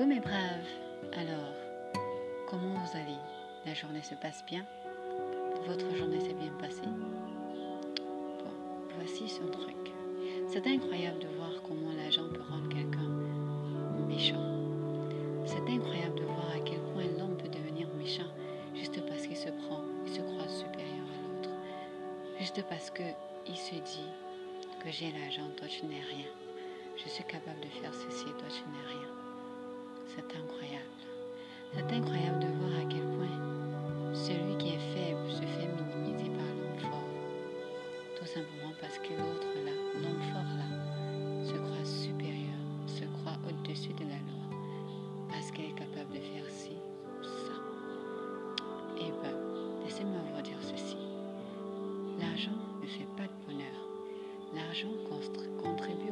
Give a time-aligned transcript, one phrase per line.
[0.00, 0.72] Coucou mes braves?
[1.12, 1.52] Alors,
[2.48, 3.18] comment vous allez?
[3.66, 4.64] La journée se passe bien?
[5.66, 6.88] Votre journée s'est bien passée?
[8.38, 8.50] Bon,
[8.96, 9.92] voici son truc.
[10.48, 13.10] C'est incroyable de voir comment l'argent peut rendre quelqu'un
[14.08, 14.42] méchant.
[15.44, 18.32] C'est incroyable de voir à quel point l'homme peut devenir méchant
[18.74, 21.50] juste parce qu'il se prend, il se croit supérieur à l'autre.
[22.38, 23.02] Juste parce que
[23.46, 24.08] il se dit
[24.82, 26.30] que j'ai l'argent, toi tu n'es rien.
[26.96, 29.29] Je suis capable de faire ceci, toi tu n'es rien.
[30.16, 31.00] C'est incroyable.
[31.72, 36.50] C'est incroyable de voir à quel point celui qui est faible se fait minimiser par
[36.50, 37.04] l'homme fort.
[38.18, 39.70] Tout simplement parce que l'autre là,
[40.02, 44.50] l'homme fort là, se croit supérieur, se croit au-dessus de la loi.
[45.28, 46.72] Parce qu'il est capable de faire ci
[47.20, 47.56] ou ça.
[48.98, 49.36] Et ben,
[49.84, 50.96] laissez-moi vous dire ceci.
[52.18, 53.78] L'argent ne fait pas de bonheur.
[54.54, 54.90] L'argent
[55.62, 56.09] contribue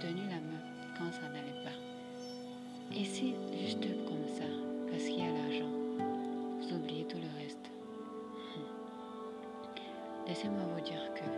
[0.00, 0.62] tenu la main
[0.96, 1.76] quand ça n'allait pas.
[2.96, 4.48] Et si juste comme ça,
[4.90, 5.70] parce qu'il y a l'argent,
[6.58, 7.70] vous oubliez tout le reste.
[8.56, 10.26] Hmm.
[10.26, 11.28] Laissez-moi vous dire que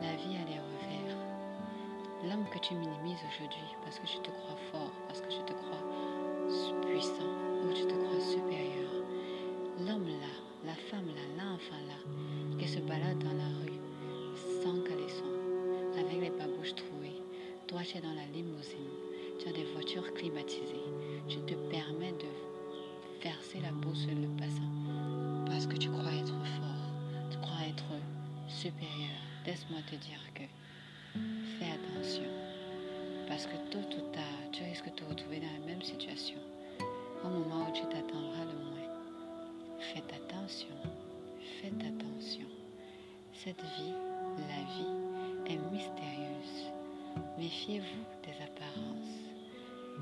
[0.00, 1.16] la vie a des revers.
[2.24, 5.52] L'homme que tu minimises aujourd'hui parce que tu te crois fort, parce que tu te
[5.52, 5.84] crois
[6.80, 8.90] puissant ou tu te crois supérieur.
[9.80, 10.34] L'homme là,
[10.64, 13.61] la femme là, l'enfant là, qui se balade dans la rue
[17.72, 18.92] Toi, tu es dans la limousine,
[19.40, 20.84] tu as des voitures climatisées.
[21.26, 26.26] Tu te permets de verser la boue sur le passant parce que tu crois être
[26.26, 27.84] fort, tu crois être
[28.46, 29.16] supérieur.
[29.46, 30.42] Laisse-moi te dire que
[31.58, 32.28] fais attention.
[33.26, 36.40] Parce que tôt ou tard, tu risques de te retrouver dans la même situation.
[37.24, 39.80] Au moment où tu t'attendras le moins.
[39.94, 40.76] Faites attention.
[41.62, 42.48] Faites attention.
[43.32, 43.94] Cette vie,
[44.36, 45.01] la vie.
[47.52, 49.18] Méfiez-vous des apparences.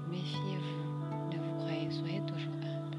[0.09, 1.33] Méfiez-vous.
[1.33, 2.97] Ne vous croyez, soyez toujours humble.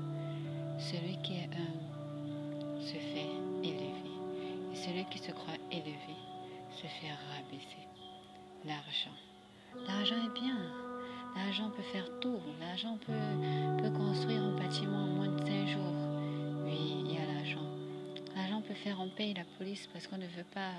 [0.78, 3.32] Celui qui est humble se fait
[3.64, 4.12] élever.
[4.74, 6.16] Et celui qui se croit élevé
[6.70, 7.88] se fait rabaisser.
[8.66, 9.16] L'argent.
[9.88, 10.58] L'argent est bien.
[11.34, 12.42] L'argent peut faire tout.
[12.60, 15.96] L'argent peut, peut construire un bâtiment en moins de 5 jours.
[16.66, 17.66] Oui, il y a l'argent.
[18.36, 20.74] L'argent peut faire on paye la police parce qu'on ne veut pas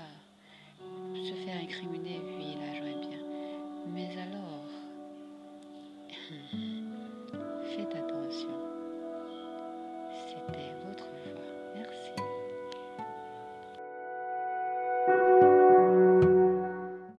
[1.15, 2.21] se faire incriminer.
[2.37, 3.22] Oui, l'argent est bien.
[3.87, 4.65] Mais alors,
[7.75, 8.12] faites attention.